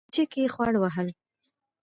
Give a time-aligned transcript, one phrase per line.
[0.03, 1.07] په چلمچي کې يې خوړ وهل.